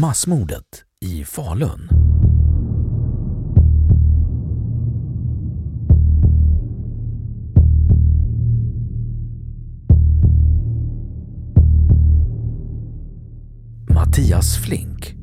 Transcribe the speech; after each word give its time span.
Massmordet 0.00 0.84
i 1.04 1.24
Falun. 1.24 1.88
Mattias 13.88 14.56
Flink, 14.56 15.14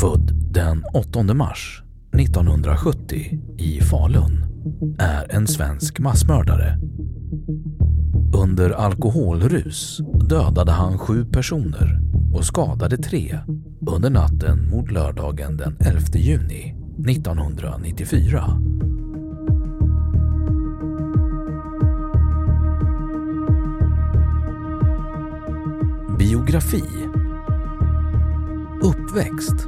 född 0.00 0.32
den 0.52 0.84
8 0.94 1.22
mars 1.34 1.82
1970 2.18 3.40
i 3.58 3.80
Falun, 3.80 4.44
är 4.98 5.36
en 5.36 5.46
svensk 5.46 5.98
massmördare. 5.98 6.78
Under 8.44 8.70
alkoholrus 8.70 10.00
dödade 10.28 10.72
han 10.72 10.98
sju 10.98 11.24
personer 11.24 12.00
och 12.34 12.44
skadade 12.44 12.96
tre 12.96 13.38
under 13.86 14.10
natten 14.10 14.70
mot 14.70 14.90
lördagen 14.90 15.56
den 15.56 15.76
11 15.80 16.00
juni 16.14 16.74
1994. 17.08 18.60
Biografi 26.18 26.84
Uppväxt 28.82 29.66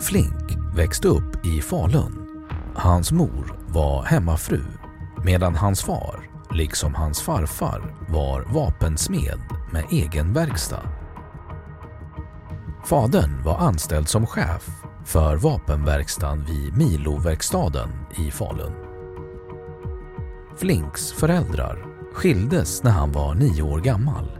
Flink 0.00 0.58
växte 0.76 1.08
upp 1.08 1.46
i 1.46 1.60
Falun. 1.60 2.26
Hans 2.74 3.12
mor 3.12 3.58
var 3.68 4.04
hemmafru 4.04 4.60
medan 5.24 5.54
hans 5.54 5.82
far, 5.82 6.30
liksom 6.50 6.94
hans 6.94 7.20
farfar, 7.20 7.94
var 8.08 8.44
vapensmed 8.54 9.40
med 9.72 9.84
egen 9.90 10.32
verkstad. 10.32 10.99
Fadern 12.90 13.42
var 13.44 13.58
anställd 13.58 14.08
som 14.08 14.26
chef 14.26 14.68
för 15.04 15.36
vapenverkstaden 15.36 16.44
vid 16.44 16.76
Miloverkstaden 16.76 17.88
i 18.18 18.30
Falun. 18.30 18.72
Flinks 20.56 21.12
föräldrar 21.12 21.86
skildes 22.12 22.82
när 22.82 22.90
han 22.90 23.12
var 23.12 23.34
nio 23.34 23.62
år 23.62 23.80
gammal. 23.80 24.38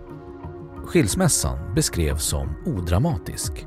Skilsmässan 0.86 1.74
beskrevs 1.74 2.24
som 2.24 2.48
odramatisk. 2.66 3.66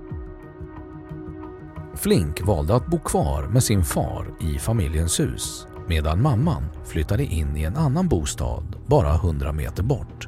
Flink 1.95 2.41
valde 2.41 2.75
att 2.75 2.88
bo 2.88 3.00
kvar 3.00 3.44
med 3.44 3.63
sin 3.63 3.83
far 3.83 4.33
i 4.39 4.59
familjens 4.59 5.19
hus 5.19 5.67
medan 5.88 6.21
mamman 6.21 6.63
flyttade 6.85 7.23
in 7.23 7.57
i 7.57 7.63
en 7.63 7.77
annan 7.77 8.07
bostad 8.07 8.75
bara 8.88 9.15
100 9.15 9.51
meter 9.51 9.83
bort. 9.83 10.27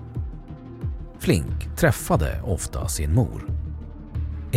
Flink 1.19 1.75
träffade 1.77 2.41
ofta 2.45 2.87
sin 2.87 3.15
mor. 3.15 3.54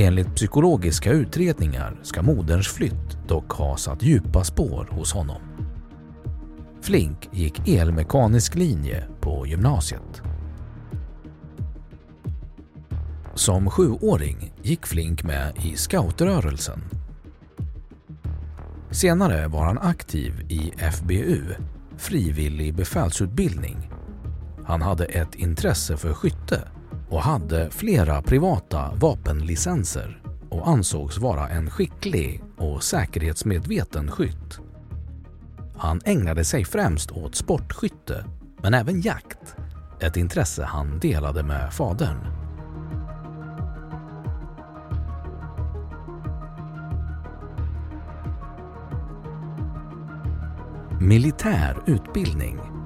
Enligt 0.01 0.35
psykologiska 0.35 1.13
utredningar 1.13 2.01
ska 2.03 2.23
moderns 2.23 2.69
flytt 2.69 3.29
dock 3.29 3.53
ha 3.53 3.77
satt 3.77 4.03
djupa 4.03 4.45
spår 4.45 4.89
hos 4.91 5.13
honom. 5.13 5.43
Flink 6.83 7.29
gick 7.33 7.69
elmekanisk 7.69 8.55
linje 8.55 9.09
på 9.21 9.47
gymnasiet. 9.47 10.23
Som 13.35 13.71
sjuåring 13.71 14.53
gick 14.63 14.87
Flink 14.87 15.23
med 15.23 15.53
i 15.65 15.77
scoutrörelsen. 15.77 16.81
Senare 18.91 19.49
var 19.49 19.65
han 19.65 19.79
aktiv 19.79 20.47
i 20.49 20.73
FBU, 20.93 21.43
frivillig 21.97 22.75
befälsutbildning. 22.75 23.91
Han 24.65 24.83
hade 24.83 25.05
ett 25.05 25.35
intresse 25.35 25.97
för 25.97 26.15
skytte 26.15 26.69
och 27.09 27.23
hade 27.23 27.71
flera 27.71 28.23
privata 28.23 28.93
vapenlicenser 28.95 30.23
och 30.49 30.69
ansågs 30.69 31.19
vara 31.19 31.49
en 31.49 31.71
skicklig 31.71 32.43
och 32.57 32.83
säkerhetsmedveten 32.83 34.11
skytt. 34.11 34.61
Han 35.77 36.01
ägnade 36.05 36.45
sig 36.45 36.65
främst 36.65 37.11
åt 37.11 37.35
sportskytte, 37.35 38.25
men 38.63 38.75
även 38.75 39.01
jakt, 39.01 39.57
ett 40.01 40.17
intresse 40.17 40.65
han 40.65 40.99
delade 40.99 41.43
med 41.43 41.73
fadern. 41.73 42.19
Militär 51.01 51.83
utbildning 51.87 52.78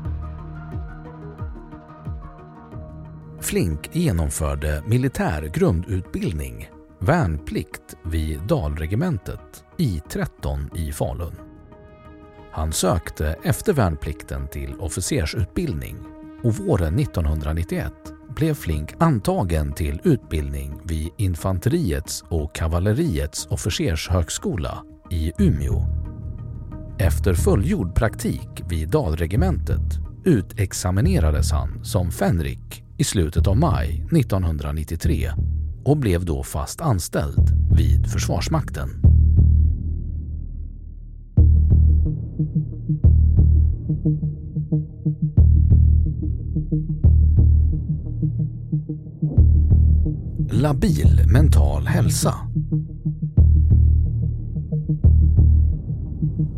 Flink 3.52 3.88
genomförde 3.92 4.82
militär 4.86 5.42
grundutbildning, 5.42 6.70
värnplikt 6.98 7.96
vid 8.04 8.40
Dalregementet 8.40 9.64
I13 9.78 10.76
i 10.76 10.92
Falun. 10.92 11.34
Han 12.52 12.72
sökte 12.72 13.36
efter 13.44 13.72
värnplikten 13.72 14.48
till 14.48 14.74
officersutbildning 14.78 15.96
och 16.42 16.54
våren 16.54 16.98
1991 16.98 17.92
blev 18.36 18.54
Flink 18.54 18.94
antagen 18.98 19.72
till 19.72 20.00
utbildning 20.04 20.80
vid 20.84 21.10
Infanteriets 21.16 22.24
och 22.28 22.54
kavalleriets 22.54 23.46
officershögskola 23.46 24.84
i 25.10 25.32
Umeå. 25.38 25.86
Efter 26.98 27.34
fullgjord 27.34 27.94
praktik 27.94 28.62
vid 28.68 28.90
Dalregementet 28.90 29.98
utexaminerades 30.24 31.52
han 31.52 31.84
som 31.84 32.10
fänrik 32.10 32.81
i 33.02 33.04
slutet 33.04 33.46
av 33.46 33.56
maj 33.56 34.06
1993 34.10 35.32
och 35.84 35.96
blev 35.96 36.24
då 36.24 36.42
fast 36.42 36.80
anställd 36.80 37.50
vid 37.76 38.06
Försvarsmakten. 38.06 38.88
Labil 50.50 51.24
mental 51.32 51.86
hälsa 51.86 52.34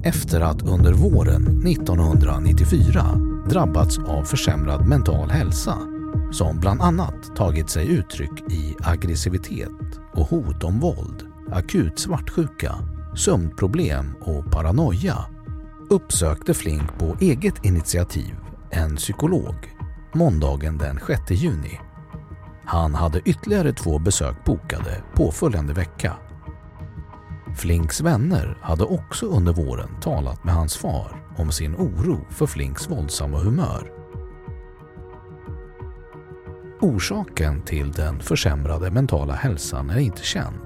Efter 0.05 0.41
att 0.41 0.62
under 0.62 0.93
våren 0.93 1.67
1994 1.67 3.05
drabbats 3.50 3.99
av 3.99 4.25
försämrad 4.25 4.88
mental 4.88 5.31
hälsa 5.31 5.94
som 6.34 6.60
bland 6.60 6.82
annat 6.82 7.36
tagit 7.36 7.70
sig 7.70 7.88
uttryck 7.88 8.52
i 8.52 8.75
aggressivitet 8.78 10.00
och 10.12 10.26
hot 10.26 10.64
om 10.64 10.81
våld, 10.81 11.26
akut 11.52 11.98
svartsjuka, 11.98 12.75
sömnproblem 13.16 14.14
och 14.20 14.52
paranoia 14.52 15.16
uppsökte 15.90 16.54
Flink 16.54 16.98
på 16.98 17.16
eget 17.20 17.64
initiativ 17.64 18.34
en 18.70 18.96
psykolog 18.96 19.54
måndagen 20.14 20.78
den 20.78 21.00
6 21.06 21.31
juni. 21.31 21.81
Han 22.64 22.94
hade 22.94 23.20
ytterligare 23.20 23.72
två 23.72 23.98
besök 23.98 24.44
bokade 24.44 25.02
påföljande 25.14 25.72
vecka. 25.72 26.16
Flinks 27.56 28.00
vänner 28.00 28.58
hade 28.60 28.84
också 28.84 29.26
under 29.26 29.52
våren 29.52 30.00
talat 30.00 30.44
med 30.44 30.54
hans 30.54 30.76
far 30.76 31.26
om 31.36 31.52
sin 31.52 31.75
oro 31.75 32.26
för 32.31 32.46
Flinks 32.46 32.90
våldsamma 32.90 33.38
humör. 33.38 33.94
Orsaken 36.84 37.62
till 37.62 37.92
den 37.92 38.20
försämrade 38.20 38.90
mentala 38.90 39.34
hälsan 39.34 39.90
är 39.90 39.98
inte 39.98 40.22
känd 40.22 40.60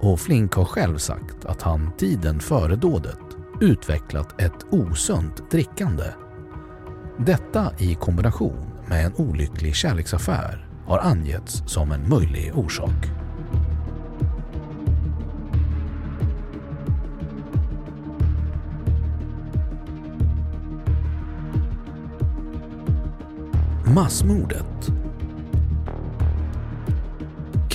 och 0.00 0.20
Flink 0.20 0.54
har 0.54 0.64
själv 0.64 0.98
sagt 0.98 1.44
att 1.44 1.62
han 1.62 1.90
tiden 1.96 2.40
före 2.40 2.76
dådet 2.76 3.18
utvecklat 3.60 4.40
ett 4.40 4.66
osunt 4.70 5.50
drickande. 5.50 6.04
Detta 7.16 7.72
i 7.78 7.94
kombination 7.94 8.70
med 8.86 9.06
en 9.06 9.14
olycklig 9.16 9.74
kärleksaffär 9.74 10.68
har 10.86 10.98
angetts 10.98 11.62
som 11.66 11.92
en 11.92 12.08
möjlig 12.08 12.52
orsak. 12.54 13.06
Massmordet 23.94 24.92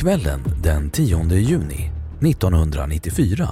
Kvällen 0.04 0.44
den 0.64 0.90
10 0.90 1.24
juni 1.34 1.92
1994 2.22 3.50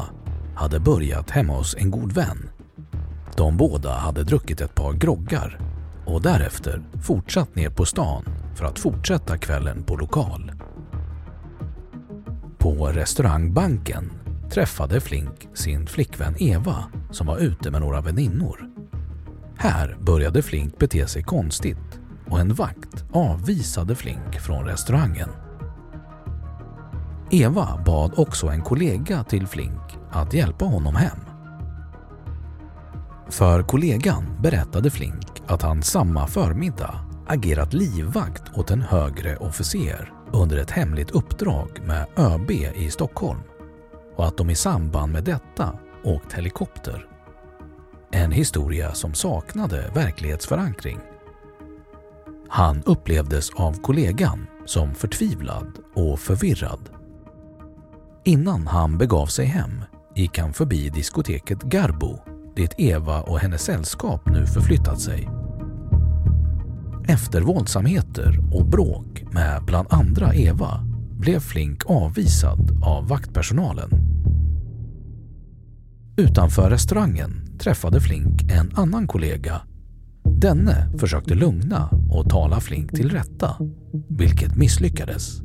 hade 0.55 0.79
börjat 0.79 1.29
hemma 1.29 1.57
hos 1.57 1.75
en 1.75 1.91
god 1.91 2.11
vän. 2.11 2.49
De 3.37 3.57
båda 3.57 3.93
hade 3.93 4.23
druckit 4.23 4.61
ett 4.61 4.75
par 4.75 4.93
groggar 4.93 5.59
och 6.05 6.21
därefter 6.21 6.83
fortsatt 7.01 7.55
ner 7.55 7.69
på 7.69 7.85
stan 7.85 8.25
för 8.55 8.65
att 8.65 8.79
fortsätta 8.79 9.37
kvällen 9.37 9.83
på 9.83 9.95
lokal. 9.95 10.51
På 12.57 12.85
restaurangbanken 12.87 14.11
träffade 14.49 15.01
Flink 15.01 15.47
sin 15.53 15.87
flickvän 15.87 16.35
Eva 16.39 16.83
som 17.11 17.27
var 17.27 17.37
ute 17.37 17.71
med 17.71 17.81
några 17.81 18.01
väninnor. 18.01 18.69
Här 19.57 19.97
började 20.01 20.41
Flink 20.41 20.77
bete 20.77 21.07
sig 21.07 21.23
konstigt 21.23 21.99
och 22.27 22.39
en 22.39 22.53
vakt 22.53 23.03
avvisade 23.11 23.95
Flink 23.95 24.39
från 24.39 24.65
restaurangen. 24.65 25.29
Eva 27.33 27.83
bad 27.85 28.13
också 28.17 28.47
en 28.47 28.61
kollega 28.61 29.23
till 29.23 29.47
Flink 29.47 29.97
att 30.11 30.33
hjälpa 30.33 30.65
honom 30.65 30.95
hem. 30.95 31.17
För 33.29 33.63
kollegan 33.63 34.41
berättade 34.41 34.91
Flink 34.91 35.41
att 35.47 35.61
han 35.61 35.83
samma 35.83 36.27
förmiddag 36.27 36.99
agerat 37.27 37.73
livvakt 37.73 38.57
åt 38.57 38.71
en 38.71 38.81
högre 38.81 39.37
officer 39.37 40.13
under 40.31 40.57
ett 40.57 40.71
hemligt 40.71 41.11
uppdrag 41.11 41.67
med 41.85 42.05
ÖB 42.17 42.51
i 42.51 42.89
Stockholm 42.89 43.41
och 44.15 44.27
att 44.27 44.37
de 44.37 44.49
i 44.49 44.55
samband 44.55 45.13
med 45.13 45.23
detta 45.23 45.73
åkt 46.03 46.33
helikopter. 46.33 47.07
En 48.11 48.31
historia 48.31 48.93
som 48.93 49.13
saknade 49.13 49.91
verklighetsförankring. 49.95 50.99
Han 52.49 52.83
upplevdes 52.85 53.49
av 53.49 53.81
kollegan 53.81 54.47
som 54.65 54.95
förtvivlad 54.95 55.79
och 55.95 56.19
förvirrad. 56.19 57.00
Innan 58.23 58.67
han 58.67 58.97
begav 58.97 59.25
sig 59.25 59.45
hem 59.45 59.83
gick 60.15 60.37
han 60.37 60.53
förbi 60.53 60.89
diskoteket 60.89 61.63
Garbo 61.63 62.19
dit 62.55 62.75
Eva 62.77 63.21
och 63.21 63.39
hennes 63.39 63.61
sällskap 63.61 64.29
nu 64.29 64.45
förflyttat 64.45 64.99
sig. 64.99 65.29
Efter 67.07 67.41
våldsamheter 67.41 68.39
och 68.51 68.65
bråk 68.65 69.23
med 69.31 69.63
bland 69.65 69.87
andra 69.91 70.33
Eva 70.33 70.87
blev 71.19 71.39
Flink 71.39 71.85
avvisad 71.85 72.83
av 72.83 73.07
vaktpersonalen. 73.07 73.89
Utanför 76.17 76.69
restaurangen 76.69 77.57
träffade 77.59 78.01
Flink 78.01 78.51
en 78.51 78.71
annan 78.75 79.07
kollega. 79.07 79.61
Denne 80.23 80.91
försökte 80.97 81.35
lugna 81.35 81.89
och 82.09 82.29
tala 82.29 82.59
Flink 82.59 82.91
till 82.91 83.09
rätta, 83.09 83.55
vilket 84.09 84.55
misslyckades. 84.55 85.41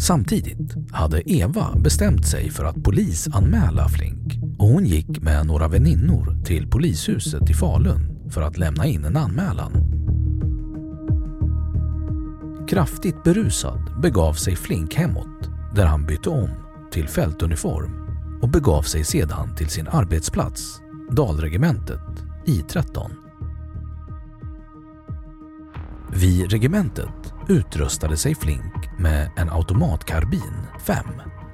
Samtidigt 0.00 0.74
hade 0.92 1.30
Eva 1.30 1.76
bestämt 1.76 2.26
sig 2.26 2.50
för 2.50 2.64
att 2.64 2.82
polisanmäla 2.82 3.88
Flink 3.88 4.38
och 4.58 4.68
hon 4.68 4.86
gick 4.86 5.22
med 5.22 5.46
några 5.46 5.68
väninnor 5.68 6.44
till 6.44 6.70
polishuset 6.70 7.50
i 7.50 7.54
Falun 7.54 8.30
för 8.30 8.42
att 8.42 8.58
lämna 8.58 8.86
in 8.86 9.04
en 9.04 9.16
anmälan. 9.16 9.72
Kraftigt 12.68 13.24
berusad 13.24 14.00
begav 14.02 14.32
sig 14.32 14.56
Flink 14.56 14.94
hemåt 14.94 15.50
där 15.74 15.86
han 15.86 16.06
bytte 16.06 16.30
om 16.30 16.50
till 16.92 17.08
fältuniform 17.08 17.92
och 18.42 18.48
begav 18.48 18.82
sig 18.82 19.04
sedan 19.04 19.54
till 19.56 19.68
sin 19.68 19.88
arbetsplats, 19.88 20.80
Dalregementet 21.10 22.24
I13. 22.46 23.10
Vid 26.12 26.50
regementet 26.52 27.19
utrustade 27.50 28.16
sig 28.16 28.34
Flink 28.34 28.98
med 28.98 29.30
en 29.36 29.50
automatkarbin 29.50 30.66
5 30.86 30.96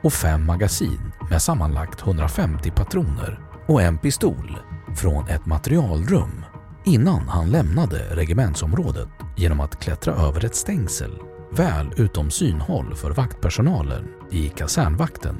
och 0.02 0.12
fem 0.12 0.46
magasin 0.46 1.12
med 1.30 1.42
sammanlagt 1.42 2.02
150 2.02 2.70
patroner 2.70 3.40
och 3.66 3.82
en 3.82 3.98
pistol 3.98 4.58
från 4.96 5.28
ett 5.28 5.46
materialrum 5.46 6.44
innan 6.84 7.28
han 7.28 7.50
lämnade 7.50 8.16
regementsområdet 8.16 9.08
genom 9.36 9.60
att 9.60 9.80
klättra 9.80 10.14
över 10.14 10.44
ett 10.44 10.54
stängsel 10.54 11.18
väl 11.52 11.92
utom 11.96 12.30
synhåll 12.30 12.94
för 12.94 13.10
vaktpersonalen 13.10 14.08
i 14.30 14.48
kasernvakten. 14.48 15.36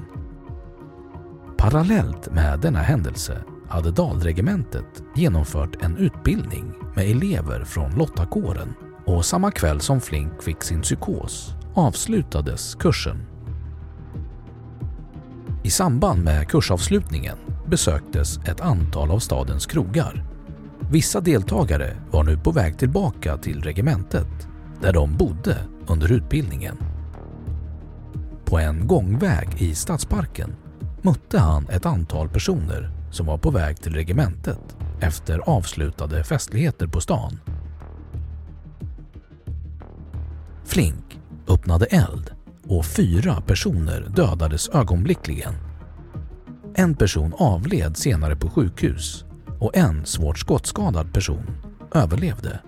Parallellt 1.59 2.33
med 2.33 2.61
denna 2.61 2.83
händelse 2.83 3.43
hade 3.69 3.91
Dalregementet 3.91 5.03
genomfört 5.15 5.83
en 5.83 5.97
utbildning 5.97 6.75
med 6.95 7.11
elever 7.11 7.65
från 7.65 7.91
Lottakåren 7.91 8.75
och 9.07 9.25
samma 9.25 9.51
kväll 9.51 9.81
som 9.81 10.01
Flink 10.01 10.43
fick 10.43 10.63
sin 10.63 10.83
psykos 10.83 11.55
avslutades 11.75 12.75
kursen. 12.75 13.27
I 15.63 15.71
samband 15.71 16.25
med 16.25 16.49
kursavslutningen 16.49 17.37
besöktes 17.67 18.39
ett 18.39 18.61
antal 18.61 19.11
av 19.11 19.19
stadens 19.19 19.67
krogar. 19.67 20.25
Vissa 20.91 21.21
deltagare 21.21 21.97
var 22.11 22.25
nu 22.25 22.39
på 22.39 22.51
väg 22.51 22.79
tillbaka 22.79 23.37
till 23.37 23.63
regementet 23.63 24.49
där 24.81 24.93
de 24.93 25.17
bodde 25.17 25.57
under 25.87 26.13
utbildningen. 26.13 26.77
På 28.45 28.59
en 28.59 28.87
gångväg 28.87 29.49
i 29.59 29.75
stadsparken 29.75 30.57
mötte 31.03 31.39
han 31.39 31.69
ett 31.69 31.87
antal 31.87 32.29
personer 32.29 32.91
som 33.11 33.27
var 33.27 33.39
på 33.39 33.51
väg 33.51 33.81
till 33.81 33.95
regementet 33.95 34.77
efter 35.01 35.39
avslutade 35.39 36.25
festligheter 36.25 36.87
på 36.87 37.01
stan. 37.01 37.41
Flink 40.67 41.21
öppnade 41.49 41.87
eld 41.87 42.31
och 42.69 42.87
fyra 42.87 43.41
personer 43.41 44.13
dödades 44.17 44.69
ögonblickligen. 44.69 45.55
En 46.75 46.95
person 46.95 47.35
avled 47.39 47.97
senare 47.97 48.37
på 48.37 48.51
sjukhus 48.51 49.25
och 49.59 49.77
en 49.77 50.07
svårt 50.07 50.39
skottskadad 50.39 51.13
person 51.13 51.47
överlevde. 51.95 52.61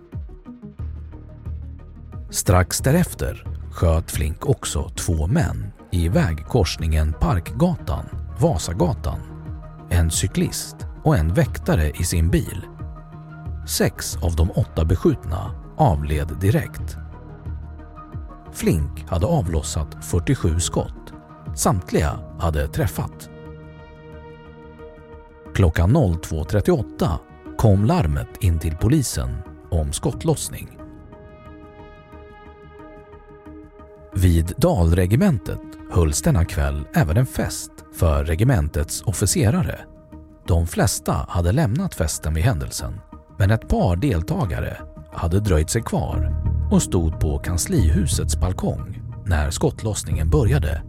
Strax 2.31 2.79
därefter 2.79 3.47
sköt 3.71 4.11
Flink 4.11 4.47
också 4.47 4.89
två 4.89 5.27
män 5.27 5.67
i 5.91 6.09
vägkorsningen 6.09 7.13
Parkgatan, 7.21 8.05
Vasagatan, 8.41 9.21
en 9.91 10.11
cyklist 10.11 10.77
och 11.05 11.17
en 11.17 11.35
väktare 11.35 11.91
i 11.91 12.05
sin 12.05 12.31
bil. 12.31 12.63
Sex 13.69 14.17
av 14.17 14.37
de 14.37 14.51
åtta 14.51 14.85
beskjutna 14.85 15.51
avled 15.77 16.37
direkt 16.41 16.97
Flink 18.59 19.05
hade 19.09 19.27
avlossat 19.27 20.05
47 20.05 20.61
skott. 20.61 21.13
Samtliga 21.55 22.21
hade 22.39 22.69
träffat. 22.69 23.31
Klockan 25.55 25.97
02.38 25.97 27.19
kom 27.57 27.85
larmet 27.85 28.29
in 28.41 28.59
till 28.59 28.77
polisen 28.77 29.37
om 29.71 29.93
skottlossning. 29.93 30.79
Vid 34.15 34.53
Dalregementet 34.57 35.61
hölls 35.91 36.23
denna 36.23 36.45
kväll 36.45 36.87
även 36.95 37.17
en 37.17 37.27
fest 37.27 37.73
för 37.95 38.25
regementets 38.25 39.03
officerare. 39.03 39.81
De 40.47 40.67
flesta 40.67 41.27
hade 41.29 41.53
lämnat 41.53 41.95
festen 41.95 42.35
vid 42.35 42.45
händelsen, 42.45 43.01
men 43.39 43.51
ett 43.51 43.69
par 43.69 43.97
deltagare 43.97 44.77
hade 45.13 45.41
dröjt 45.41 45.71
sig 45.71 45.83
kvar 45.83 46.49
och 46.71 46.83
stod 46.83 47.21
på 47.21 47.39
kanslihusets 47.39 48.41
balkong 48.41 49.03
när 49.27 49.51
skottlossningen 49.51 50.31
började. 50.31 50.83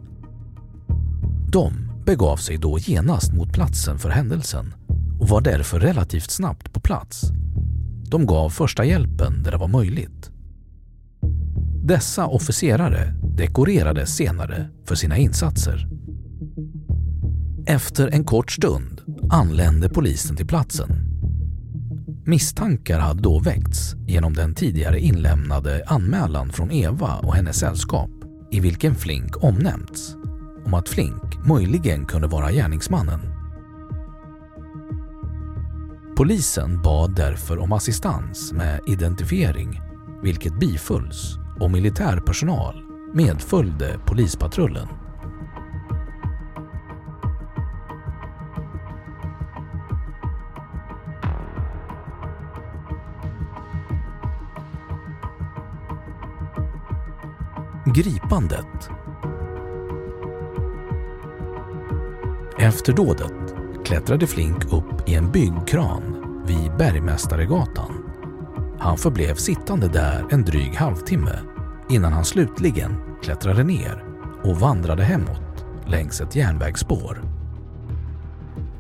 De 1.51 1.91
begav 2.05 2.37
sig 2.37 2.57
då 2.57 2.79
genast 2.79 3.33
mot 3.33 3.53
platsen 3.53 3.99
för 3.99 4.09
händelsen 4.09 4.73
och 5.19 5.29
var 5.29 5.41
därför 5.41 5.79
relativt 5.79 6.31
snabbt 6.31 6.73
på 6.73 6.79
plats. 6.79 7.21
De 8.09 8.25
gav 8.25 8.49
första 8.49 8.85
hjälpen 8.85 9.43
där 9.43 9.51
det 9.51 9.57
var 9.57 9.67
möjligt. 9.67 10.31
Dessa 11.83 12.27
officerare 12.27 13.15
dekorerades 13.35 14.15
senare 14.15 14.69
för 14.85 14.95
sina 14.95 15.17
insatser. 15.17 15.89
Efter 17.65 18.07
en 18.07 18.23
kort 18.23 18.51
stund 18.51 19.01
anlände 19.29 19.89
polisen 19.89 20.35
till 20.35 20.47
platsen. 20.47 21.08
Misstankar 22.29 22.99
hade 22.99 23.21
då 23.21 23.39
väckts 23.39 23.95
genom 24.07 24.33
den 24.33 24.55
tidigare 24.55 24.99
inlämnade 24.99 25.83
anmälan 25.87 26.49
från 26.49 26.71
Eva 26.71 27.15
och 27.15 27.35
hennes 27.35 27.59
sällskap 27.59 28.09
i 28.51 28.59
vilken 28.59 28.95
Flink 28.95 29.43
omnämnts 29.43 30.15
om 30.65 30.73
att 30.73 30.89
Flink 30.89 31.45
möjligen 31.47 32.05
kunde 32.05 32.27
vara 32.27 32.51
gärningsmannen. 32.51 33.19
Polisen 36.17 36.81
bad 36.81 37.15
därför 37.15 37.57
om 37.57 37.71
assistans 37.71 38.53
med 38.53 38.79
identifiering 38.87 39.81
vilket 40.23 40.59
bifölls 40.59 41.37
och 41.59 41.71
militär 41.71 42.19
personal 42.19 42.75
medföljde 43.13 43.99
polispatrullen. 44.05 44.87
Gripandet 57.99 58.89
Efter 62.59 62.93
dådet 62.93 63.55
klättrade 63.85 64.27
Flink 64.27 64.73
upp 64.73 65.09
i 65.09 65.15
en 65.15 65.31
byggkran 65.31 66.01
vid 66.47 66.77
Bergmästaregatan. 66.77 68.03
Han 68.79 68.97
förblev 68.97 69.35
sittande 69.35 69.87
där 69.87 70.25
en 70.31 70.45
dryg 70.45 70.75
halvtimme 70.75 71.39
innan 71.89 72.13
han 72.13 72.25
slutligen 72.25 72.95
klättrade 73.23 73.63
ner 73.63 74.03
och 74.43 74.59
vandrade 74.59 75.03
hemåt 75.03 75.65
längs 75.87 76.21
ett 76.21 76.35
järnvägsspår. 76.35 77.23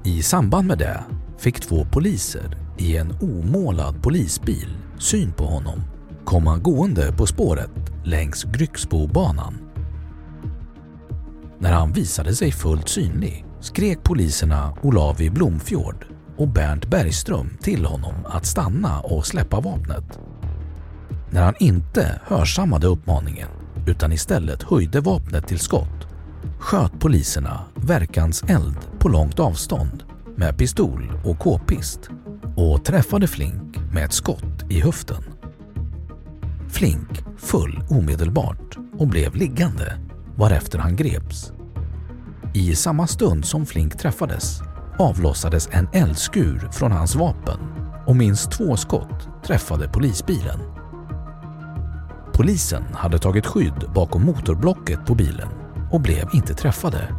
I 0.03 0.21
samband 0.21 0.67
med 0.67 0.77
det 0.77 1.03
fick 1.37 1.59
två 1.59 1.85
poliser 1.85 2.57
i 2.77 2.97
en 2.97 3.15
omålad 3.21 4.03
polisbil 4.03 4.77
syn 4.99 5.31
på 5.31 5.45
honom 5.45 5.81
komma 6.25 6.57
gående 6.57 7.13
på 7.17 7.25
spåret 7.25 7.88
längs 8.03 8.43
Grycksbobanan. 8.43 9.57
När 11.59 11.71
han 11.71 11.93
visade 11.93 12.35
sig 12.35 12.51
fullt 12.51 12.89
synlig 12.89 13.45
skrek 13.59 14.03
poliserna 14.03 14.77
Olavi 14.81 15.29
Blomfjord 15.29 16.05
och 16.37 16.47
Bernt 16.47 16.85
Bergström 16.85 17.57
till 17.61 17.85
honom 17.85 18.13
att 18.25 18.45
stanna 18.45 18.99
och 18.99 19.25
släppa 19.25 19.59
vapnet. 19.59 20.19
När 21.29 21.43
han 21.43 21.55
inte 21.59 22.21
hörsammade 22.23 22.87
uppmaningen 22.87 23.49
utan 23.87 24.11
istället 24.11 24.63
höjde 24.63 25.01
vapnet 25.01 25.47
till 25.47 25.59
skott 25.59 26.07
sköt 26.59 26.99
poliserna 26.99 27.61
verkans 27.75 28.43
eld 28.43 28.77
på 28.99 29.09
långt 29.09 29.39
avstånd 29.39 30.03
med 30.35 30.57
pistol 30.57 31.11
och 31.25 31.39
k-pist 31.39 32.09
och 32.55 32.85
träffade 32.85 33.27
Flink 33.27 33.77
med 33.93 34.05
ett 34.05 34.13
skott 34.13 34.65
i 34.69 34.81
höften. 34.81 35.38
Flink 36.79 37.23
föll 37.37 37.83
omedelbart 37.89 38.77
och 38.97 39.07
blev 39.07 39.35
liggande 39.35 39.97
varefter 40.35 40.79
han 40.79 40.95
greps. 40.95 41.51
I 42.53 42.75
samma 42.75 43.07
stund 43.07 43.45
som 43.45 43.65
Flink 43.65 43.97
träffades 43.97 44.61
avlossades 44.99 45.69
en 45.71 45.87
eldskur 45.93 46.69
från 46.71 46.91
hans 46.91 47.15
vapen 47.15 47.59
och 48.05 48.15
minst 48.15 48.51
två 48.51 48.77
skott 48.77 49.29
träffade 49.45 49.87
polisbilen. 49.87 50.59
Polisen 52.33 52.83
hade 52.93 53.19
tagit 53.19 53.45
skydd 53.45 53.85
bakom 53.95 54.25
motorblocket 54.25 55.05
på 55.05 55.15
bilen 55.15 55.49
och 55.91 56.01
blev 56.01 56.29
inte 56.33 56.53
träffade. 56.53 57.15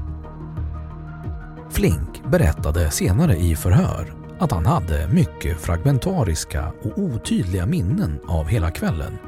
Flink 1.71 2.23
berättade 2.31 2.91
senare 2.91 3.37
i 3.37 3.57
förhör 3.57 4.15
att 4.39 4.53
han 4.53 4.67
hade 4.67 5.09
mycket 5.09 5.61
fragmentariska 5.61 6.73
och 6.83 6.99
otydliga 6.99 7.67
minnen 7.67 8.21
av 8.27 8.47
hela 8.47 8.71
kvällen 8.71 9.19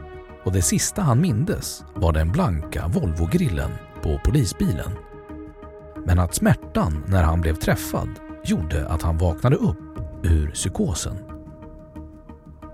och 0.44 0.52
det 0.52 0.62
sista 0.62 1.02
han 1.02 1.20
mindes 1.20 1.84
var 1.94 2.12
den 2.12 2.32
blanka 2.32 2.88
Volvo-grillen 2.88 3.70
på 4.02 4.20
polisbilen. 4.24 4.92
Men 6.06 6.18
att 6.18 6.34
smärtan 6.34 7.04
när 7.06 7.22
han 7.22 7.40
blev 7.40 7.54
träffad 7.54 8.08
gjorde 8.44 8.88
att 8.88 9.02
han 9.02 9.18
vaknade 9.18 9.56
upp 9.56 9.78
ur 10.22 10.50
psykosen. 10.50 11.16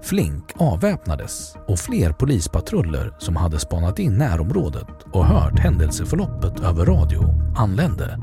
Flink 0.02 0.44
avväpnades 0.56 1.56
och 1.68 1.78
fler 1.78 2.12
polispatruller 2.12 3.14
som 3.18 3.36
hade 3.36 3.58
spanat 3.58 3.98
in 3.98 4.18
närområdet 4.18 5.02
och 5.12 5.26
hört 5.26 5.58
händelseförloppet 5.58 6.60
över 6.60 6.86
radio 6.86 7.22
anlände. 7.56 8.22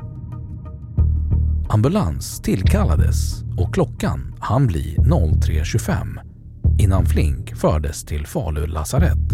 Ambulans 1.69 2.41
tillkallades 2.41 3.43
och 3.57 3.73
klockan 3.73 4.35
hann 4.39 4.67
bli 4.67 4.97
03.25 4.97 6.25
innan 6.77 7.05
Flink 7.05 7.55
fördes 7.55 8.05
till 8.05 8.27
Falu 8.27 8.67
lasarett 8.67 9.29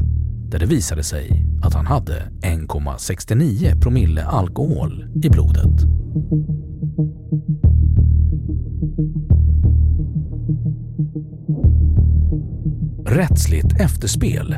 där 0.51 0.59
det 0.59 0.65
visade 0.65 1.03
sig 1.03 1.45
att 1.63 1.73
han 1.73 1.85
hade 1.85 2.31
1,69 2.41 3.81
promille 3.81 4.25
alkohol 4.25 5.05
i 5.23 5.29
blodet. 5.29 5.81
Rättsligt 13.05 13.81
efterspel 13.81 14.57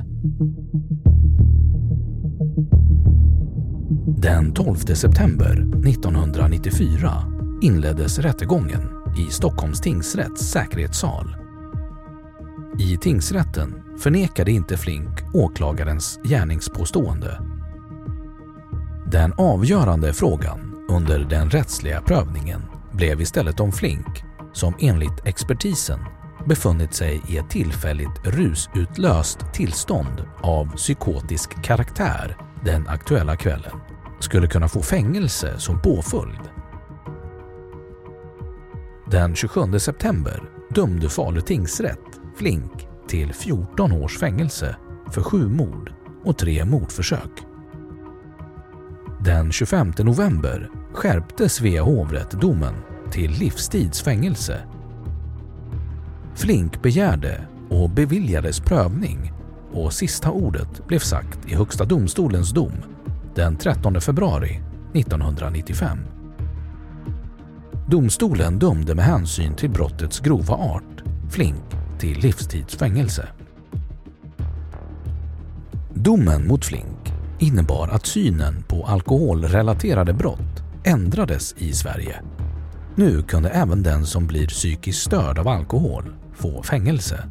Den 4.17 4.53
12 4.53 4.75
september 4.75 5.51
1994 5.87 7.11
inleddes 7.61 8.19
rättegången 8.19 8.81
i 9.17 9.31
Stockholms 9.31 9.81
tingsrätts 9.81 10.51
säkerhetssal. 10.51 11.42
I 12.79 12.97
tingsrätten 12.97 13.83
förnekade 13.97 14.51
inte 14.51 14.77
Flink 14.77 15.09
åklagarens 15.33 16.19
gärningspåstående. 16.23 17.41
Den 19.11 19.33
avgörande 19.37 20.13
frågan 20.13 20.85
under 20.89 21.19
den 21.19 21.49
rättsliga 21.49 22.01
prövningen 22.01 22.61
blev 22.91 23.21
istället 23.21 23.59
om 23.59 23.71
Flink, 23.71 24.23
som 24.53 24.73
enligt 24.79 25.25
expertisen 25.25 25.99
befunnit 26.45 26.93
sig 26.93 27.21
i 27.27 27.37
ett 27.37 27.49
tillfälligt 27.49 28.25
rusutlöst 28.27 29.53
tillstånd 29.53 30.25
av 30.41 30.75
psykotisk 30.75 31.63
karaktär 31.63 32.37
den 32.65 32.87
aktuella 32.87 33.35
kvällen, 33.35 33.79
skulle 34.19 34.47
kunna 34.47 34.67
få 34.67 34.81
fängelse 34.81 35.59
som 35.59 35.81
påföljd. 35.81 36.41
Den 39.11 39.35
27 39.35 39.79
september 39.79 40.43
dömde 40.69 41.09
Falu 41.09 41.41
tingsrätt 41.41 42.12
Flink 42.35 42.87
till 43.07 43.33
14 43.33 43.91
års 43.91 44.19
fängelse 44.19 44.75
för 45.11 45.21
sju 45.23 45.49
mord 45.49 45.93
och 46.23 46.37
tre 46.37 46.65
mordförsök. 46.65 47.31
Den 49.19 49.51
25 49.51 49.93
november 49.97 50.69
skärpte 50.93 51.49
Svea 51.49 51.83
hovrätt 51.83 52.31
domen 52.31 52.73
till 53.11 53.31
livstidsfängelse. 53.31 54.59
Flink 56.35 56.81
begärde 56.81 57.47
och 57.69 57.89
beviljades 57.89 58.59
prövning 58.59 59.33
och 59.71 59.93
sista 59.93 60.31
ordet 60.31 60.87
blev 60.87 60.99
sagt 60.99 61.39
i 61.47 61.55
Högsta 61.55 61.85
domstolens 61.85 62.51
dom 62.51 62.73
den 63.35 63.55
13 63.55 64.01
februari 64.01 64.61
1995. 64.93 65.97
Domstolen 67.87 68.59
dömde 68.59 68.95
med 68.95 69.05
hänsyn 69.05 69.55
till 69.55 69.69
brottets 69.69 70.19
grova 70.19 70.53
art 70.53 71.03
Flink 71.29 71.82
till 71.99 72.19
livstidsfängelse. 72.19 73.27
Domen 75.93 76.47
mot 76.47 76.65
Flink 76.65 77.13
innebar 77.39 77.87
att 77.87 78.05
synen 78.05 78.63
på 78.67 78.85
alkoholrelaterade 78.85 80.13
brott 80.13 80.63
ändrades 80.83 81.55
i 81.57 81.73
Sverige. 81.73 82.21
Nu 82.95 83.21
kunde 83.21 83.49
även 83.49 83.83
den 83.83 84.05
som 84.05 84.27
blir 84.27 84.47
psykiskt 84.47 85.01
störd 85.01 85.39
av 85.39 85.47
alkohol 85.47 86.15
få 86.33 86.63
fängelse. 86.63 87.23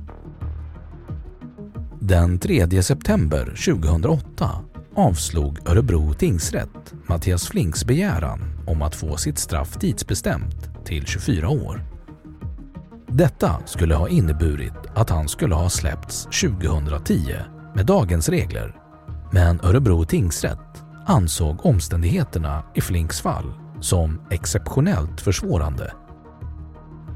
Den 2.01 2.39
3 2.39 2.83
september 2.83 3.45
2008 3.45 4.51
avslog 4.95 5.59
Örebro 5.69 6.15
tingsrätt 6.15 6.95
Mattias 7.07 7.49
Flinks 7.49 7.85
begäran 7.85 8.41
om 8.67 8.83
att 8.83 8.95
få 8.95 9.17
sitt 9.17 9.39
straff 9.39 9.77
tidsbestämt 9.79 10.85
till 10.85 11.07
24 11.07 11.49
år. 11.49 11.92
Detta 13.15 13.57
skulle 13.65 13.95
ha 13.95 14.09
inneburit 14.09 14.73
att 14.95 15.11
han 15.11 15.29
skulle 15.29 15.55
ha 15.55 15.71
släppts 15.71 16.25
2010 16.25 17.35
med 17.75 17.87
dagens 17.87 18.29
regler. 18.29 18.77
Men 19.33 19.61
Örebro 19.63 20.05
tingsrätt 20.05 20.83
ansåg 21.07 21.67
omständigheterna 21.67 22.65
i 22.75 22.81
Flinks 22.81 23.21
fall 23.21 23.53
som 23.81 24.21
exceptionellt 24.31 25.21
försvårande. 25.21 25.93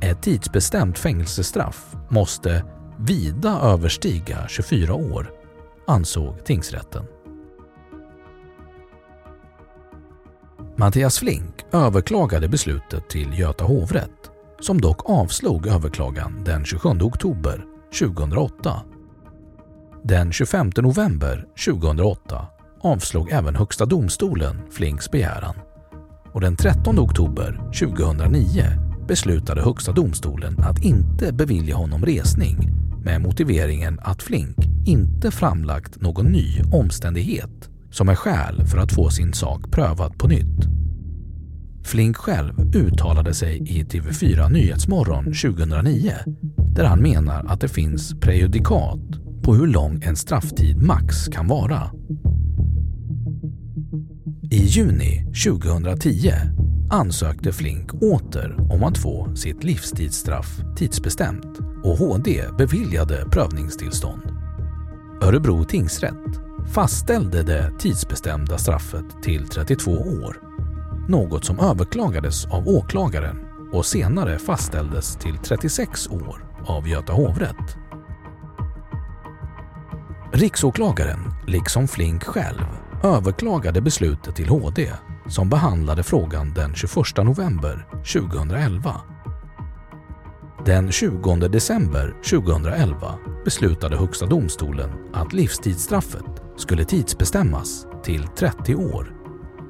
Ett 0.02 0.22
tidsbestämt 0.22 0.98
fängelsestraff 0.98 1.96
måste 2.08 2.64
vida 2.98 3.60
överstiga 3.62 4.48
24 4.48 4.94
år, 4.94 5.30
ansåg 5.86 6.44
tingsrätten. 6.44 7.04
Mattias 10.76 11.18
Flink 11.18 11.54
överklagade 11.72 12.48
beslutet 12.48 13.08
till 13.08 13.38
Göta 13.38 13.64
hovrätt 13.64 14.30
som 14.60 14.80
dock 14.80 15.10
avslog 15.10 15.66
överklagan 15.66 16.44
den 16.44 16.64
27 16.64 16.88
oktober 16.88 17.64
2008. 17.98 18.82
Den 20.04 20.32
25 20.32 20.70
november 20.76 21.46
2008 21.66 22.46
avslog 22.80 23.30
även 23.30 23.56
Högsta 23.56 23.86
domstolen 23.86 24.60
Flinks 24.70 25.10
begäran 25.10 25.54
och 26.32 26.40
den 26.40 26.56
13 26.56 26.98
oktober 26.98 27.60
2009 27.80 28.62
beslutade 29.08 29.62
Högsta 29.62 29.92
domstolen 29.92 30.56
att 30.58 30.84
inte 30.84 31.32
bevilja 31.32 31.76
honom 31.76 32.04
resning 32.04 32.56
med 33.04 33.20
motiveringen 33.20 34.00
att 34.02 34.22
Flink 34.22 34.56
inte 34.86 35.30
framlagt 35.30 36.00
någon 36.00 36.26
ny 36.26 36.62
omständighet 36.72 37.70
som 37.90 38.08
är 38.08 38.14
skäl 38.14 38.66
för 38.66 38.78
att 38.78 38.92
få 38.92 39.10
sin 39.10 39.32
sak 39.32 39.70
prövad 39.70 40.18
på 40.18 40.28
nytt. 40.28 40.75
Flink 41.86 42.16
själv 42.16 42.76
uttalade 42.76 43.34
sig 43.34 43.56
i 43.58 43.84
TV4 43.84 44.50
Nyhetsmorgon 44.50 45.24
2009 45.24 46.12
där 46.74 46.84
han 46.84 47.02
menar 47.02 47.44
att 47.48 47.60
det 47.60 47.68
finns 47.68 48.14
prejudikat 48.20 49.00
på 49.42 49.54
hur 49.54 49.66
lång 49.66 50.02
en 50.02 50.16
strafftid 50.16 50.82
max 50.82 51.28
kan 51.28 51.46
vara. 51.46 51.90
I 54.50 54.56
juni 54.56 55.26
2010 55.44 56.30
ansökte 56.90 57.52
Flink 57.52 58.02
åter 58.02 58.56
om 58.72 58.84
att 58.84 58.98
få 58.98 59.36
sitt 59.36 59.64
livstidsstraff 59.64 60.60
tidsbestämt 60.76 61.58
och 61.84 61.98
HD 61.98 62.42
beviljade 62.58 63.26
prövningstillstånd. 63.30 64.22
Örebro 65.22 65.64
tingsrätt 65.64 66.40
fastställde 66.74 67.42
det 67.42 67.72
tidsbestämda 67.78 68.58
straffet 68.58 69.22
till 69.22 69.48
32 69.48 69.90
år. 69.92 70.45
Något 71.08 71.44
som 71.44 71.60
överklagades 71.60 72.46
av 72.46 72.68
åklagaren 72.68 73.46
och 73.72 73.86
senare 73.86 74.38
fastställdes 74.38 75.16
till 75.16 75.38
36 75.38 76.08
år 76.08 76.44
av 76.66 76.88
Göta 76.88 77.12
hovrätt. 77.12 77.76
Riksåklagaren, 80.32 81.18
liksom 81.46 81.88
Flink 81.88 82.24
själv, 82.24 82.66
överklagade 83.04 83.80
beslutet 83.80 84.36
till 84.36 84.48
HD 84.48 84.92
som 85.28 85.48
behandlade 85.48 86.02
frågan 86.02 86.54
den 86.54 86.74
21 86.74 86.94
november 87.16 87.86
2011. 87.90 89.00
Den 90.64 90.92
20 90.92 91.36
december 91.36 92.14
2011 92.30 93.14
beslutade 93.44 93.96
Högsta 93.96 94.26
domstolen 94.26 94.90
att 95.12 95.32
livstidsstraffet 95.32 96.42
skulle 96.56 96.84
tidsbestämmas 96.84 97.86
till 98.02 98.26
30 98.26 98.74
år, 98.74 99.15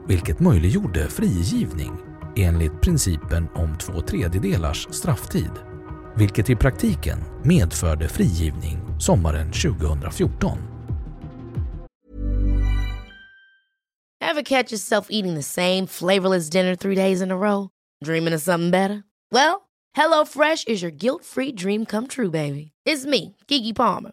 vilket 0.09 0.41
möjliggjorde 0.41 1.09
frigivning 1.09 1.93
enligt 2.37 2.81
principen 2.81 3.49
om 3.55 3.79
två 3.79 4.01
tredjedelars 4.01 4.89
strafftid, 4.91 5.51
vilket 6.17 6.51
i 6.51 6.57
praktiken 6.57 7.19
medförde 7.45 8.09
frigivning 8.09 8.79
sommaren 8.99 9.53
2014. 9.53 10.59
Ever 14.21 14.43
catch 14.43 14.73
yourself 14.73 15.07
eating 15.11 15.35
the 15.35 15.43
same 15.43 15.87
flavorless 15.87 16.51
dinner 16.51 16.77
three 16.77 16.95
days 16.95 17.23
in 17.23 17.31
a 17.31 17.37
row? 17.37 17.69
Dreaming 18.05 18.35
of 18.35 18.43
something 18.43 18.71
better? 18.71 19.03
Well, 19.33 19.61
hello 19.97 20.25
fresh 20.25 20.65
is 20.67 20.83
your 20.83 20.93
guilt-free 20.93 21.53
dream 21.53 21.87
come 21.87 22.07
true, 22.07 22.31
baby. 22.31 22.73
It's 22.85 23.07
me, 23.07 23.37
Gigi 23.49 23.73
Palmer. 23.73 24.13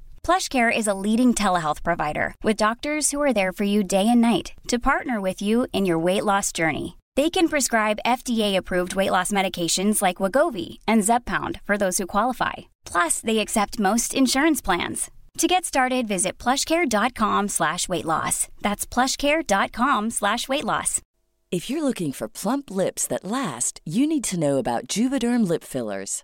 PlushCare 0.23 0.75
is 0.75 0.87
a 0.87 0.93
leading 0.93 1.33
telehealth 1.33 1.83
provider 1.83 2.35
with 2.43 2.55
doctors 2.55 3.11
who 3.11 3.19
are 3.21 3.33
there 3.33 3.51
for 3.51 3.63
you 3.65 3.83
day 3.83 4.07
and 4.07 4.21
night 4.21 4.53
to 4.67 4.79
partner 4.79 5.19
with 5.19 5.41
you 5.41 5.67
in 5.73 5.85
your 5.85 5.99
weight 5.99 6.23
loss 6.23 6.51
journey. 6.51 6.97
They 7.15 7.29
can 7.29 7.49
prescribe 7.49 7.99
FDA-approved 8.05 8.95
weight 8.95 9.11
loss 9.11 9.31
medications 9.31 10.01
like 10.01 10.17
Wagovi 10.17 10.77
and 10.87 11.01
Zepbound 11.01 11.59
for 11.63 11.77
those 11.77 11.97
who 11.97 12.07
qualify. 12.07 12.53
Plus, 12.85 13.19
they 13.19 13.39
accept 13.39 13.79
most 13.79 14.13
insurance 14.13 14.61
plans. 14.61 15.11
To 15.39 15.47
get 15.47 15.65
started, 15.65 16.07
visit 16.07 16.37
plushcare.com 16.37 17.49
slash 17.49 17.89
weight 17.89 18.05
loss. 18.05 18.47
That's 18.61 18.85
plushcare.com 18.85 20.09
slash 20.11 20.47
weight 20.47 20.65
loss. 20.65 21.01
If 21.51 21.69
you're 21.69 21.83
looking 21.83 22.13
for 22.13 22.29
plump 22.29 22.69
lips 22.71 23.07
that 23.07 23.25
last, 23.25 23.81
you 23.85 24.07
need 24.07 24.23
to 24.25 24.39
know 24.39 24.57
about 24.57 24.87
Juvederm 24.87 25.47
lip 25.47 25.63
fillers. 25.63 26.23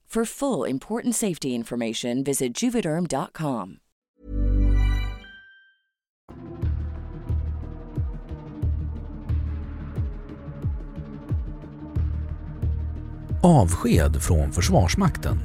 For 0.13 0.25
full 0.25 0.69
important 0.69 1.15
safety 1.15 1.47
information, 1.47 2.23
visit 2.23 2.63
juvederm.com. 2.63 3.77
Avsked 13.43 14.21
från 14.21 14.51
Försvarsmakten 14.51 15.39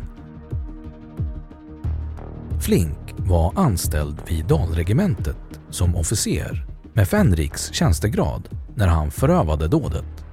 Flink 2.61 3.15
var 3.19 3.53
anställd 3.57 4.23
vid 4.29 4.47
Dalregementet 4.47 5.61
som 5.71 5.97
officer 5.97 6.67
med 6.93 7.09
Fenriks 7.09 7.73
tjänstegrad 7.73 8.49
när 8.75 8.87
han 8.89 9.11
förövade 9.11 9.69
dådet. 9.69 10.25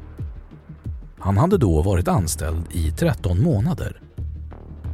Han 1.19 1.37
hade 1.37 1.57
då 1.57 1.81
varit 1.81 2.07
anställd 2.07 2.65
i 2.71 2.91
13 2.91 3.43
månader. 3.43 4.02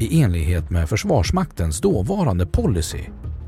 I 0.01 0.21
enlighet 0.21 0.69
med 0.69 0.89
Försvarsmaktens 0.89 1.81
dåvarande 1.81 2.45
policy 2.45 3.03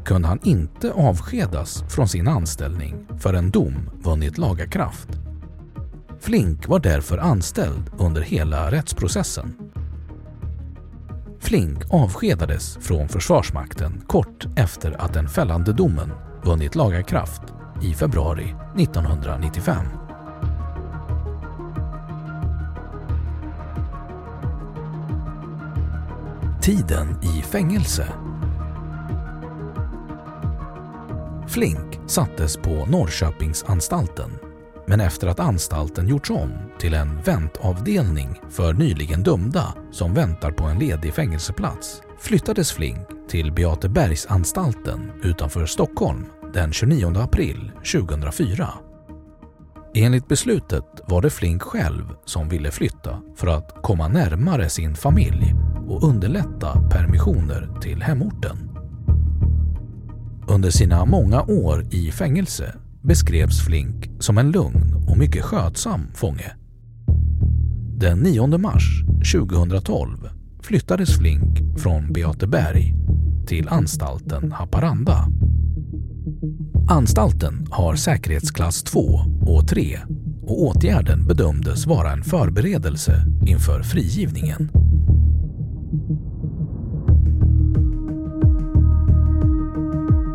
kunde 0.06 0.28
han 0.28 0.40
inte 0.44 0.92
avskedas 0.92 1.84
från 1.90 2.08
sin 2.08 2.28
anställning 2.28 2.96
förrän 3.20 3.52
dom 3.52 3.90
vunnit 4.04 4.38
laga 4.38 4.68
kraft. 4.68 5.08
Flink 6.20 6.68
var 6.68 6.80
därför 6.80 7.18
anställd 7.18 7.90
under 7.98 8.22
hela 8.22 8.72
rättsprocessen. 8.72 9.54
Flink 11.40 11.84
avskedades 11.90 12.78
från 12.82 13.10
Försvarsmakten 13.10 14.02
kort 14.08 14.46
efter 14.56 15.02
att 15.02 15.14
den 15.14 15.30
fällande 15.30 15.74
domen 15.74 16.12
vunnit 16.44 16.76
laga 16.76 17.04
kraft 17.04 17.42
i 17.82 17.94
februari 17.94 18.56
1995. 18.78 19.86
Tiden 26.62 27.20
i 27.24 27.42
fängelse. 27.42 28.08
Flink 31.48 32.00
sattes 32.08 32.58
på 32.58 32.86
Norrköpingsanstalten 32.86 34.32
men 34.88 35.00
efter 35.00 35.28
att 35.28 35.40
anstalten 35.40 36.08
gjorts 36.08 36.30
om 36.30 36.52
till 36.80 36.94
en 36.94 37.22
väntavdelning 37.22 38.42
för 38.50 38.74
nyligen 38.74 39.24
dömda 39.24 39.74
som 39.92 40.14
väntar 40.14 40.52
på 40.52 40.64
en 40.64 40.80
ledig 40.80 41.14
fängelseplats 41.14 42.02
flyttades 42.20 42.72
Flink 42.72 43.08
till 43.30 43.52
Beatebergsanstalten 43.52 45.12
utanför 45.24 45.66
Stockholm 45.66 46.26
den 46.54 46.74
29 46.74 47.18
april 47.18 47.72
2004. 47.94 48.70
Enligt 49.94 50.28
beslutet 50.28 50.86
var 51.08 51.22
det 51.22 51.30
Flink 51.30 51.62
själv 51.62 52.06
som 52.26 52.50
ville 52.50 52.72
flytta 52.72 53.22
för 53.36 53.48
att 53.48 53.76
komma 53.82 54.08
närmare 54.08 54.70
sin 54.70 54.96
familj 54.96 55.56
och 55.92 56.04
underlätta 56.04 56.90
permissioner 56.90 57.70
till 57.82 58.02
hemorten. 58.02 58.58
Under 60.48 60.70
sina 60.70 61.06
många 61.06 61.42
år 61.42 61.88
i 61.92 62.12
fängelse 62.12 62.76
beskrevs 63.02 63.66
Flink 63.66 64.10
som 64.20 64.38
en 64.38 64.52
lugn 64.52 65.06
och 65.08 65.18
mycket 65.18 65.44
skötsam 65.44 66.02
fånge. 66.14 66.52
Den 67.98 68.20
9 68.20 68.58
mars 68.58 69.04
2012 69.34 70.30
flyttades 70.62 71.18
Flink 71.18 71.80
från 71.80 72.14
Beateberg 72.14 72.94
till 73.48 73.70
anstalten 73.70 74.52
Haparanda. 74.52 75.28
Anstalten 76.90 77.68
har 77.72 77.96
säkerhetsklass 77.96 78.84
2 78.84 79.00
och 79.42 79.68
3 79.68 80.00
och 80.42 80.64
åtgärden 80.64 81.28
bedömdes 81.28 81.86
vara 81.86 82.12
en 82.12 82.24
förberedelse 82.24 83.26
inför 83.48 83.84
frigivningen. 83.84 84.70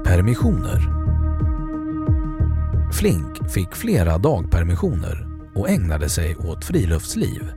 Permissioner 0.04 0.92
Flink 2.92 3.50
fick 3.50 3.74
flera 3.74 4.18
dagpermissioner 4.18 5.26
och 5.54 5.68
ägnade 5.68 6.08
sig 6.08 6.36
åt 6.36 6.64
friluftsliv. 6.64 7.52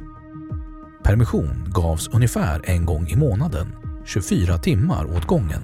Permission 1.04 1.66
gavs 1.68 2.08
ungefär 2.08 2.62
en 2.64 2.86
gång 2.86 3.08
i 3.08 3.16
månaden, 3.16 3.76
24 4.06 4.58
timmar 4.58 5.18
åt 5.18 5.26
gången. 5.26 5.62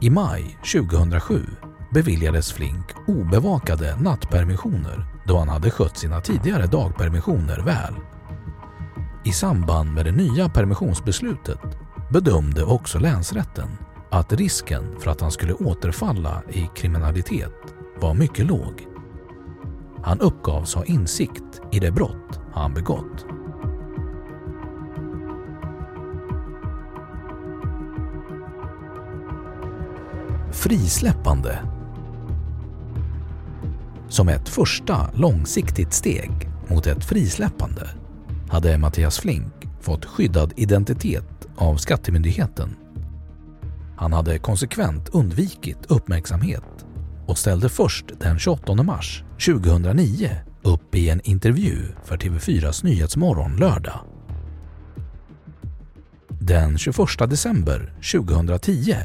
I 0.00 0.10
maj 0.10 0.58
2007 0.72 1.46
beviljades 1.94 2.52
Flink 2.52 2.86
obevakade 3.06 3.96
nattpermissioner 3.96 5.06
då 5.26 5.38
han 5.38 5.48
hade 5.48 5.70
skött 5.70 5.96
sina 5.96 6.20
tidigare 6.20 6.66
dagpermissioner 6.66 7.60
väl. 7.60 7.94
I 9.24 9.32
samband 9.32 9.94
med 9.94 10.04
det 10.04 10.12
nya 10.12 10.48
permissionsbeslutet 10.48 11.60
bedömde 12.10 12.64
också 12.64 12.98
länsrätten 12.98 13.68
att 14.10 14.32
risken 14.32 15.00
för 15.00 15.10
att 15.10 15.20
han 15.20 15.30
skulle 15.30 15.52
återfalla 15.52 16.42
i 16.48 16.70
kriminalitet 16.74 17.74
var 18.00 18.14
mycket 18.14 18.46
låg. 18.46 18.86
Han 20.02 20.20
uppgavs 20.20 20.74
ha 20.74 20.84
insikt 20.84 21.60
i 21.72 21.78
det 21.78 21.90
brott 21.90 22.40
han 22.52 22.74
begått. 22.74 23.26
Frisläppande 30.52 31.58
Som 34.08 34.28
ett 34.28 34.48
första 34.48 35.10
långsiktigt 35.14 35.92
steg 35.92 36.30
mot 36.68 36.86
ett 36.86 37.04
frisläppande 37.04 38.01
hade 38.52 38.78
Mattias 38.78 39.18
Flink 39.18 39.52
fått 39.80 40.04
skyddad 40.04 40.52
identitet 40.56 41.48
av 41.56 41.76
Skattemyndigheten. 41.76 42.76
Han 43.96 44.12
hade 44.12 44.38
konsekvent 44.38 45.08
undvikit 45.08 45.78
uppmärksamhet 45.88 46.86
och 47.26 47.38
ställde 47.38 47.68
först 47.68 48.04
den 48.20 48.38
28 48.38 48.74
mars 48.74 49.24
2009 49.46 50.30
upp 50.62 50.94
i 50.94 51.10
en 51.10 51.20
intervju 51.24 51.76
för 52.04 52.16
TV4s 52.16 52.84
Nyhetsmorgon 52.84 53.56
lördag. 53.56 54.00
Den 56.28 56.78
21 56.78 56.96
december 57.18 57.94
2010 58.12 58.96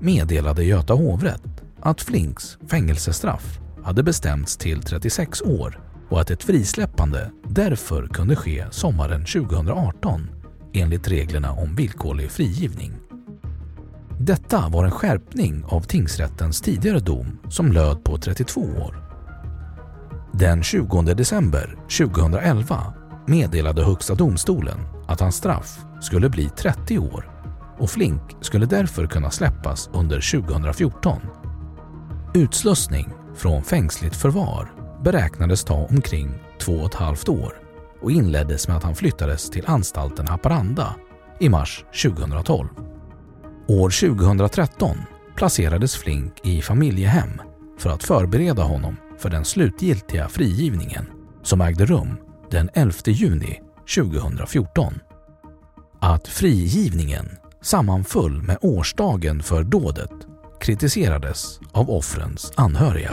meddelade 0.00 0.64
Göta 0.64 0.94
hovrätt 0.94 1.62
att 1.80 2.00
Flinks 2.00 2.58
fängelsestraff 2.68 3.58
hade 3.84 4.02
bestämts 4.02 4.56
till 4.56 4.82
36 4.82 5.42
år 5.42 5.89
och 6.10 6.20
att 6.20 6.30
ett 6.30 6.42
frisläppande 6.42 7.30
därför 7.48 8.06
kunde 8.06 8.36
ske 8.36 8.66
sommaren 8.70 9.24
2018 9.24 10.30
enligt 10.72 11.08
reglerna 11.08 11.52
om 11.52 11.74
villkorlig 11.74 12.30
frigivning. 12.30 12.92
Detta 14.18 14.68
var 14.68 14.84
en 14.84 14.90
skärpning 14.90 15.64
av 15.64 15.80
tingsrättens 15.80 16.60
tidigare 16.60 17.00
dom 17.00 17.38
som 17.48 17.72
löd 17.72 18.04
på 18.04 18.18
32 18.18 18.60
år. 18.60 18.96
Den 20.32 20.62
20 20.62 21.02
december 21.02 21.78
2011 21.98 22.94
meddelade 23.26 23.84
Högsta 23.84 24.14
domstolen 24.14 24.78
att 25.06 25.20
hans 25.20 25.36
straff 25.36 25.78
skulle 26.00 26.28
bli 26.28 26.48
30 26.48 26.98
år 26.98 27.30
och 27.78 27.90
Flink 27.90 28.22
skulle 28.40 28.66
därför 28.66 29.06
kunna 29.06 29.30
släppas 29.30 29.90
under 29.92 30.40
2014. 30.40 31.20
Utslussning 32.34 33.08
från 33.36 33.64
fängsligt 33.64 34.16
förvar 34.16 34.79
beräknades 35.02 35.64
ta 35.64 35.74
omkring 35.74 36.34
två 36.58 36.72
och 36.72 36.86
ett 36.86 36.94
halvt 36.94 37.28
år 37.28 37.54
och 38.00 38.10
inleddes 38.10 38.68
med 38.68 38.76
att 38.76 38.82
han 38.82 38.94
flyttades 38.94 39.50
till 39.50 39.66
anstalten 39.66 40.26
Haparanda 40.26 40.94
i 41.40 41.48
mars 41.48 41.84
2012. 42.02 42.68
År 43.68 44.08
2013 44.08 44.96
placerades 45.36 45.96
Flink 45.96 46.32
i 46.42 46.62
familjehem 46.62 47.40
för 47.78 47.90
att 47.90 48.04
förbereda 48.04 48.62
honom 48.62 48.96
för 49.18 49.30
den 49.30 49.44
slutgiltiga 49.44 50.28
frigivningen 50.28 51.06
som 51.42 51.60
ägde 51.60 51.84
rum 51.84 52.16
den 52.50 52.70
11 52.74 52.92
juni 53.04 53.60
2014. 53.96 54.94
Att 56.00 56.28
frigivningen 56.28 57.28
sammanföll 57.62 58.42
med 58.42 58.58
årsdagen 58.60 59.42
för 59.42 59.64
dådet 59.64 60.12
kritiserades 60.60 61.60
av 61.72 61.90
offrens 61.90 62.52
anhöriga. 62.56 63.12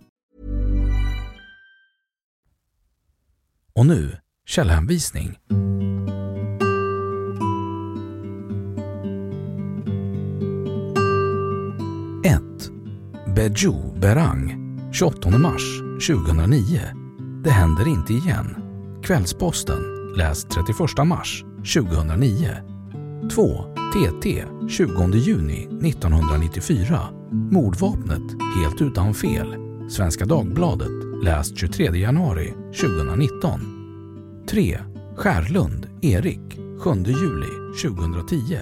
Och 3.75 3.85
nu 3.85 4.17
källhänvisning. 4.47 5.37
Beju 13.41 13.73
Berang 14.01 14.55
28 14.93 15.29
mars 15.29 15.81
2009. 16.07 16.79
Det 17.43 17.49
händer 17.49 17.87
inte 17.87 18.13
igen. 18.13 18.55
Kvällsposten. 19.03 19.79
Läs 20.17 20.43
31 20.43 21.07
mars 21.07 21.43
2009. 21.75 22.49
2. 23.35 23.63
TT 23.93 24.43
20 24.69 25.15
juni 25.17 25.63
1994. 25.63 26.99
Mordvapnet 27.31 28.21
helt 28.55 28.81
utan 28.81 29.13
fel. 29.13 29.55
Svenska 29.89 30.25
Dagbladet 30.25 31.10
läst 31.21 31.57
23 31.57 31.99
januari 31.99 32.53
2019. 32.81 33.61
3. 34.49 34.79
Skärlund, 35.15 35.87
Erik, 36.01 36.59
7 36.79 36.91
juli 37.05 37.47
2010. 37.83 38.57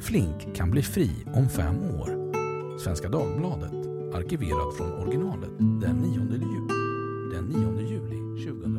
Flink 0.00 0.56
kan 0.56 0.70
bli 0.70 0.82
fri 0.82 1.10
om 1.34 1.48
fem 1.48 1.76
år. 1.76 2.08
Svenska 2.78 3.08
Dagbladet, 3.08 3.72
arkiverat 4.14 4.76
från 4.76 4.92
originalet 4.92 5.58
den 5.58 5.96
9 5.96 6.20
juli, 6.20 6.74
den 7.34 7.44
9 7.44 7.90
juli 7.90 8.44
2010. 8.46 8.77